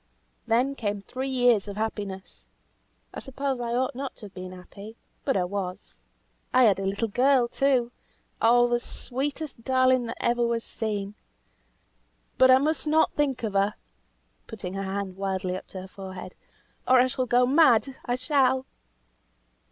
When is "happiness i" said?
1.77-3.19